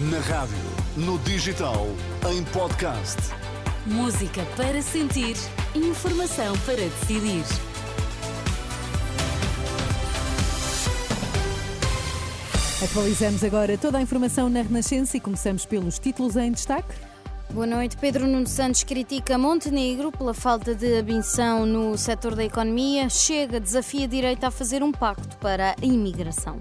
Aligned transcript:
Na 0.00 0.20
rádio, 0.20 0.56
no 0.96 1.18
digital, 1.18 1.88
em 2.30 2.44
podcast. 2.52 3.16
Música 3.84 4.46
para 4.56 4.80
sentir, 4.80 5.34
informação 5.74 6.56
para 6.58 6.76
decidir. 6.76 7.42
Atualizamos 12.80 13.42
agora 13.42 13.76
toda 13.76 13.98
a 13.98 14.00
informação 14.00 14.48
na 14.48 14.62
Renascença 14.62 15.16
e 15.16 15.20
começamos 15.20 15.66
pelos 15.66 15.98
títulos 15.98 16.36
em 16.36 16.52
destaque. 16.52 16.94
Boa 17.50 17.66
noite. 17.66 17.96
Pedro 17.96 18.24
Nuno 18.24 18.46
Santos 18.46 18.84
critica 18.84 19.36
Montenegro 19.36 20.12
pela 20.12 20.32
falta 20.32 20.76
de 20.76 20.94
ambição 20.94 21.66
no 21.66 21.98
setor 21.98 22.36
da 22.36 22.44
economia. 22.44 23.08
Chega, 23.08 23.58
desafia 23.58 24.04
a 24.04 24.08
direita 24.08 24.46
a 24.46 24.50
fazer 24.52 24.80
um 24.80 24.92
pacto 24.92 25.36
para 25.38 25.72
a 25.72 25.84
imigração. 25.84 26.60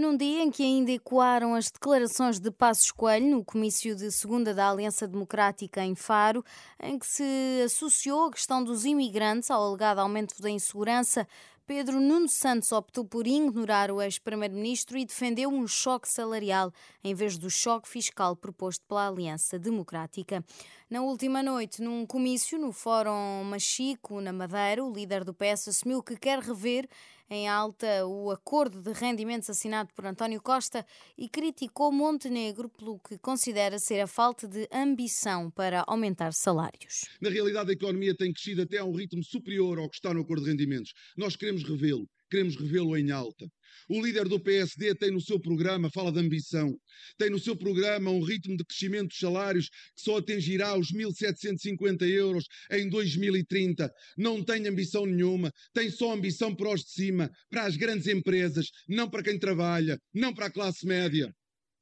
Num 0.00 0.16
dia 0.16 0.42
em 0.42 0.50
que 0.50 0.62
ainda 0.62 0.90
ecoaram 0.92 1.54
as 1.54 1.70
declarações 1.70 2.40
de 2.40 2.50
Passos 2.50 2.90
Coelho 2.90 3.36
no 3.36 3.44
comício 3.44 3.94
de 3.94 4.10
segunda 4.10 4.54
da 4.54 4.70
Aliança 4.70 5.06
Democrática 5.06 5.84
em 5.84 5.94
Faro, 5.94 6.42
em 6.82 6.98
que 6.98 7.06
se 7.06 7.62
associou 7.66 8.24
a 8.24 8.30
questão 8.30 8.64
dos 8.64 8.86
imigrantes 8.86 9.50
ao 9.50 9.62
alegado 9.62 9.98
aumento 9.98 10.40
da 10.40 10.48
insegurança, 10.48 11.28
Pedro 11.66 12.00
Nuno 12.00 12.30
Santos 12.30 12.72
optou 12.72 13.04
por 13.04 13.26
ignorar 13.26 13.90
o 13.90 14.00
ex-primeiro-ministro 14.00 14.96
e 14.96 15.04
defendeu 15.04 15.50
um 15.50 15.68
choque 15.68 16.08
salarial 16.08 16.72
em 17.04 17.14
vez 17.14 17.36
do 17.36 17.50
choque 17.50 17.86
fiscal 17.86 18.34
proposto 18.34 18.82
pela 18.86 19.06
Aliança 19.06 19.58
Democrática. 19.58 20.42
Na 20.88 21.02
última 21.02 21.42
noite, 21.42 21.82
num 21.82 22.06
comício 22.06 22.58
no 22.58 22.72
Fórum 22.72 23.44
Machico, 23.44 24.18
na 24.20 24.32
Madeira, 24.32 24.82
o 24.82 24.92
líder 24.92 25.24
do 25.24 25.34
PS 25.34 25.68
assumiu 25.68 26.02
que 26.02 26.16
quer 26.16 26.38
rever 26.38 26.88
em 27.30 27.48
alta 27.48 28.04
o 28.06 28.30
acordo 28.30 28.82
de 28.82 28.92
rendimentos 28.92 29.48
assinado 29.48 29.90
por 29.94 30.04
António 30.04 30.42
Costa 30.42 30.84
e 31.16 31.28
criticou 31.28 31.92
Montenegro 31.92 32.68
pelo 32.68 32.98
que 32.98 33.16
considera 33.18 33.78
ser 33.78 34.00
a 34.00 34.06
falta 34.06 34.48
de 34.48 34.68
ambição 34.72 35.50
para 35.50 35.84
aumentar 35.86 36.32
salários. 36.32 37.04
Na 37.20 37.30
realidade, 37.30 37.70
a 37.70 37.74
economia 37.74 38.16
tem 38.16 38.32
crescido 38.32 38.62
até 38.62 38.78
a 38.78 38.84
um 38.84 38.92
ritmo 38.92 39.22
superior 39.22 39.78
ao 39.78 39.88
que 39.88 39.94
está 39.94 40.12
no 40.12 40.22
acordo 40.22 40.44
de 40.44 40.50
rendimentos. 40.50 40.92
Nós 41.16 41.36
queremos 41.36 41.62
revê-lo 41.62 42.08
queremos 42.30 42.56
revê-lo 42.56 42.96
em 42.96 43.10
alta. 43.10 43.46
O 43.88 44.00
líder 44.00 44.28
do 44.28 44.38
PSD 44.38 44.94
tem 44.94 45.10
no 45.10 45.20
seu 45.20 45.40
programa, 45.40 45.90
fala 45.90 46.12
de 46.12 46.20
ambição, 46.20 46.72
tem 47.18 47.28
no 47.28 47.38
seu 47.38 47.56
programa 47.56 48.10
um 48.10 48.22
ritmo 48.22 48.56
de 48.56 48.64
crescimento 48.64 49.08
dos 49.08 49.18
salários 49.18 49.68
que 49.68 50.02
só 50.02 50.18
atingirá 50.18 50.78
os 50.78 50.92
1.750 50.92 52.02
euros 52.02 52.44
em 52.70 52.88
2030. 52.88 53.92
Não 54.16 54.44
tem 54.44 54.66
ambição 54.68 55.04
nenhuma, 55.04 55.52
tem 55.72 55.90
só 55.90 56.12
ambição 56.12 56.54
para 56.54 56.72
os 56.72 56.82
de 56.82 56.90
cima, 56.90 57.30
para 57.50 57.64
as 57.64 57.76
grandes 57.76 58.06
empresas, 58.06 58.70
não 58.88 59.10
para 59.10 59.24
quem 59.24 59.38
trabalha, 59.38 59.98
não 60.14 60.32
para 60.32 60.46
a 60.46 60.52
classe 60.52 60.86
média. 60.86 61.32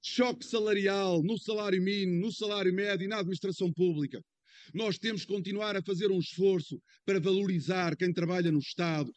Choque 0.03 0.47
salarial 0.47 1.23
no 1.23 1.39
salário 1.39 1.83
mínimo, 1.83 2.21
no 2.21 2.33
salário 2.33 2.73
médio 2.73 3.05
e 3.05 3.09
na 3.09 3.19
administração 3.19 3.73
pública. 3.73 4.19
Nós 4.73 4.99
temos 4.99 5.23
que 5.25 5.33
continuar 5.33 5.77
a 5.77 5.83
fazer 5.83 6.11
um 6.11 6.19
esforço 6.19 6.81
para 7.05 7.21
valorizar 7.21 7.97
quem 7.97 8.13
trabalha 8.13 8.53
no 8.53 8.59
Estado, 8.59 9.11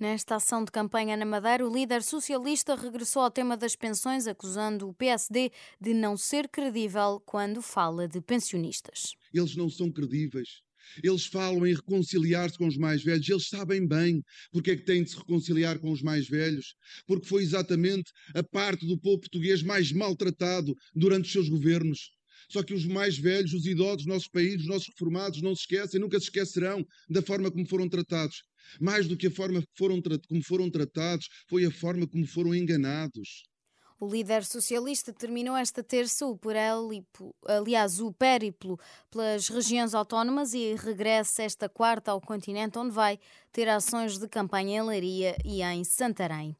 Nesta 0.00 0.36
ação 0.36 0.64
de 0.64 0.72
campanha 0.72 1.14
na 1.14 1.26
Madeira, 1.26 1.68
o 1.68 1.70
líder 1.70 2.02
socialista 2.02 2.74
regressou 2.74 3.20
ao 3.20 3.30
tema 3.30 3.54
das 3.54 3.76
pensões, 3.76 4.26
acusando 4.26 4.88
o 4.88 4.94
PSD 4.94 5.52
de 5.78 5.92
não 5.92 6.16
ser 6.16 6.48
credível 6.48 7.22
quando 7.26 7.60
fala 7.60 8.08
de 8.08 8.18
pensionistas. 8.22 9.12
Eles 9.30 9.54
não 9.54 9.68
são 9.68 9.92
credíveis. 9.92 10.62
Eles 11.04 11.26
falam 11.26 11.66
em 11.66 11.74
reconciliar-se 11.74 12.56
com 12.56 12.66
os 12.66 12.78
mais 12.78 13.04
velhos, 13.04 13.28
eles 13.28 13.48
sabem 13.48 13.86
bem 13.86 14.22
porque 14.50 14.70
é 14.70 14.76
que 14.76 14.86
têm 14.86 15.04
de 15.04 15.10
se 15.10 15.18
reconciliar 15.18 15.78
com 15.78 15.90
os 15.90 16.00
mais 16.00 16.26
velhos, 16.26 16.74
porque 17.06 17.28
foi 17.28 17.42
exatamente 17.42 18.10
a 18.34 18.42
parte 18.42 18.86
do 18.86 18.98
povo 18.98 19.20
português 19.20 19.62
mais 19.62 19.92
maltratado 19.92 20.74
durante 20.94 21.26
os 21.26 21.32
seus 21.32 21.50
governos. 21.50 22.10
Só 22.48 22.62
que 22.62 22.74
os 22.74 22.86
mais 22.86 23.18
velhos, 23.18 23.52
os 23.52 23.66
idosos 23.66 23.98
dos 23.98 24.06
nossos 24.06 24.28
países, 24.28 24.62
os 24.62 24.68
nossos 24.68 24.88
reformados, 24.88 25.42
não 25.42 25.54
se 25.54 25.62
esquecem, 25.62 26.00
nunca 26.00 26.18
se 26.18 26.26
esquecerão 26.26 26.84
da 27.08 27.22
forma 27.22 27.50
como 27.50 27.66
foram 27.66 27.88
tratados. 27.88 28.42
Mais 28.80 29.06
do 29.06 29.16
que 29.16 29.26
a 29.26 29.30
forma 29.30 29.62
foram, 29.76 30.00
como 30.28 30.42
foram 30.44 30.70
tratados, 30.70 31.28
foi 31.48 31.64
a 31.64 31.70
forma 31.70 32.06
como 32.06 32.26
foram 32.26 32.54
enganados. 32.54 33.44
O 34.02 34.08
líder 34.08 34.46
socialista 34.46 35.12
terminou 35.12 35.54
esta 35.54 35.82
terça 35.82 36.24
o 36.24 36.34
périplo, 36.34 37.34
aliás, 37.46 38.00
o 38.00 38.10
périplo 38.10 38.80
pelas 39.10 39.48
regiões 39.48 39.94
autónomas 39.94 40.54
e 40.54 40.74
regressa 40.74 41.42
esta 41.42 41.68
quarta 41.68 42.10
ao 42.10 42.18
continente, 42.18 42.78
onde 42.78 42.94
vai 42.94 43.18
ter 43.52 43.68
ações 43.68 44.16
de 44.16 44.26
campanha 44.26 44.78
em 44.78 44.86
Leiria 44.86 45.36
e 45.44 45.62
em 45.62 45.84
Santarém. 45.84 46.56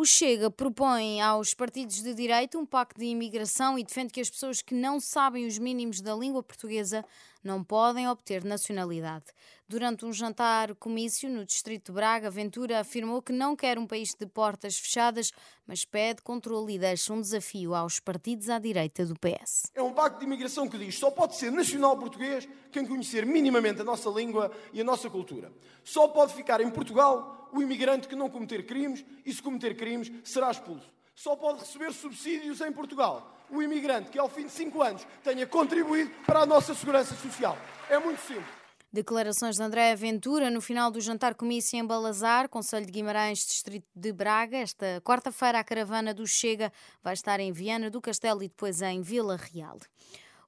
O 0.00 0.04
Chega 0.04 0.48
propõe 0.48 1.20
aos 1.20 1.54
partidos 1.54 2.00
de 2.04 2.14
direita 2.14 2.56
um 2.56 2.64
pacto 2.64 3.00
de 3.00 3.06
imigração 3.06 3.76
e 3.76 3.82
defende 3.82 4.12
que 4.12 4.20
as 4.20 4.30
pessoas 4.30 4.62
que 4.62 4.72
não 4.72 5.00
sabem 5.00 5.44
os 5.44 5.58
mínimos 5.58 6.00
da 6.00 6.14
língua 6.14 6.40
portuguesa 6.40 7.04
não 7.42 7.62
podem 7.62 8.08
obter 8.08 8.44
nacionalidade. 8.44 9.26
Durante 9.68 10.04
um 10.04 10.12
jantar 10.12 10.74
comício 10.74 11.28
no 11.30 11.44
distrito 11.44 11.86
de 11.86 11.92
Braga, 11.92 12.30
Ventura 12.30 12.80
afirmou 12.80 13.20
que 13.20 13.32
não 13.32 13.54
quer 13.54 13.78
um 13.78 13.86
país 13.86 14.14
de 14.18 14.26
portas 14.26 14.78
fechadas, 14.78 15.30
mas 15.66 15.84
pede 15.84 16.22
controle 16.22 16.74
e 16.74 16.78
deixa 16.78 17.12
um 17.12 17.20
desafio 17.20 17.74
aos 17.74 18.00
partidos 18.00 18.48
à 18.48 18.58
direita 18.58 19.04
do 19.04 19.14
PS. 19.14 19.70
É 19.74 19.82
um 19.82 19.92
pacto 19.92 20.18
de 20.18 20.24
imigração 20.24 20.68
que 20.68 20.78
diz 20.78 20.98
só 20.98 21.10
pode 21.10 21.36
ser 21.36 21.50
nacional 21.52 21.98
português 21.98 22.48
quem 22.72 22.86
conhecer 22.86 23.26
minimamente 23.26 23.80
a 23.80 23.84
nossa 23.84 24.08
língua 24.08 24.50
e 24.72 24.80
a 24.80 24.84
nossa 24.84 25.10
cultura. 25.10 25.52
Só 25.84 26.08
pode 26.08 26.34
ficar 26.34 26.60
em 26.60 26.70
Portugal 26.70 27.48
o 27.52 27.62
imigrante 27.62 28.08
que 28.08 28.16
não 28.16 28.28
cometer 28.28 28.66
crimes 28.66 29.04
e, 29.24 29.32
se 29.32 29.42
cometer 29.42 29.76
crimes, 29.76 30.10
será 30.24 30.50
expulso. 30.50 30.97
Só 31.18 31.34
pode 31.34 31.58
receber 31.58 31.92
subsídios 31.92 32.60
em 32.60 32.70
Portugal 32.70 33.34
o 33.50 33.60
imigrante 33.60 34.08
que, 34.08 34.20
ao 34.20 34.28
fim 34.28 34.46
de 34.46 34.52
cinco 34.52 34.80
anos, 34.80 35.04
tenha 35.24 35.44
contribuído 35.48 36.12
para 36.24 36.42
a 36.42 36.46
nossa 36.46 36.72
segurança 36.76 37.12
social. 37.16 37.58
É 37.90 37.98
muito 37.98 38.20
simples. 38.20 38.46
Declarações 38.92 39.56
de 39.56 39.62
André 39.64 39.96
Ventura 39.96 40.48
no 40.48 40.60
final 40.60 40.92
do 40.92 41.00
jantar 41.00 41.34
comício 41.34 41.76
em 41.76 41.84
Balazar, 41.84 42.48
Conselho 42.48 42.86
de 42.86 42.92
Guimarães, 42.92 43.40
Distrito 43.40 43.88
de 43.96 44.12
Braga. 44.12 44.58
Esta 44.58 45.02
quarta-feira 45.04 45.58
a 45.58 45.64
caravana 45.64 46.14
do 46.14 46.24
Chega 46.24 46.72
vai 47.02 47.14
estar 47.14 47.40
em 47.40 47.50
Viana 47.50 47.90
do 47.90 48.00
Castelo 48.00 48.40
e 48.44 48.48
depois 48.48 48.80
em 48.80 49.02
Vila 49.02 49.36
Real. 49.36 49.76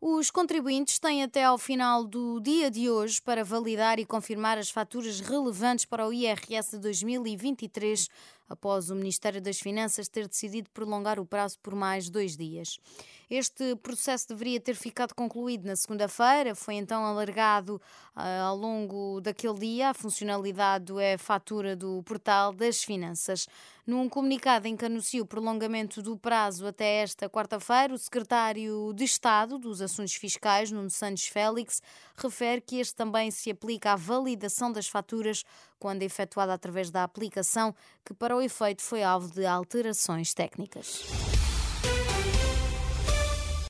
Os 0.01 0.31
contribuintes 0.31 0.99
têm 0.99 1.23
até 1.23 1.45
ao 1.45 1.59
final 1.59 2.05
do 2.05 2.41
dia 2.41 2.71
de 2.71 2.89
hoje 2.89 3.21
para 3.21 3.45
validar 3.45 3.99
e 3.99 4.07
confirmar 4.07 4.57
as 4.57 4.71
faturas 4.71 5.21
relevantes 5.21 5.85
para 5.85 6.09
o 6.09 6.13
IRS 6.13 6.71
de 6.71 6.79
2023 6.79 8.09
após 8.51 8.91
o 8.91 8.95
Ministério 8.97 9.41
das 9.41 9.61
Finanças 9.61 10.09
ter 10.09 10.27
decidido 10.27 10.69
prolongar 10.71 11.21
o 11.21 11.25
prazo 11.25 11.59
por 11.61 11.75
mais 11.75 12.11
dois 12.11 12.37
dias. 12.37 12.79
Este 13.31 13.77
processo 13.77 14.27
deveria 14.31 14.59
ter 14.59 14.75
ficado 14.75 15.15
concluído 15.15 15.65
na 15.65 15.77
segunda-feira, 15.77 16.53
foi 16.53 16.75
então 16.75 17.05
alargado 17.05 17.81
uh, 18.17 18.21
ao 18.45 18.57
longo 18.57 19.21
daquele 19.21 19.57
dia 19.57 19.91
a 19.91 19.95
funcionalidade 19.95 20.87
do 20.87 21.01
e-fatura 21.01 21.77
do 21.77 22.03
Portal 22.03 22.53
das 22.53 22.83
Finanças. 22.83 23.47
Num 23.87 24.09
comunicado 24.09 24.67
em 24.67 24.77
que 24.77 24.85
anuncia 24.85 25.23
o 25.23 25.27
prolongamento 25.27 26.03
do 26.03 26.19
prazo 26.19 26.67
até 26.67 27.03
esta 27.03 27.29
quarta-feira, 27.29 27.95
o 27.95 27.99
secretário 27.99 28.93
de 28.93 29.05
Estado 29.05 29.59
dos 29.59 29.81
Assuntos 29.81 30.15
Fiscais, 30.15 30.73
Nuno 30.73 30.91
Santos 30.91 31.27
Félix, 31.29 31.81
refere 32.17 32.61
que 32.61 32.81
este 32.81 32.97
também 32.97 33.31
se 33.31 33.51
aplica 33.51 33.93
à 33.93 33.97
validação 33.97 34.73
das 34.73 34.89
faturas 34.89 35.45
quando 35.81 36.03
efetuada 36.03 36.53
através 36.53 36.91
da 36.91 37.03
aplicação, 37.03 37.75
que 38.05 38.15
para 38.15 38.37
o 38.37 38.43
efeito 38.43 38.83
foi 38.83 39.03
alvo 39.03 39.33
de 39.33 39.45
alterações 39.47 40.35
técnicas. 40.35 41.30